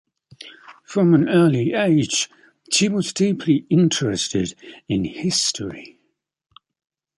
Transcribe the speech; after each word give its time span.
From 0.83 1.13
an 1.13 1.29
early 1.29 1.73
age, 1.73 2.27
she 2.71 2.89
was 2.89 3.13
deeply 3.13 3.67
interested 3.69 4.55
in 4.89 5.03
history. 5.05 5.99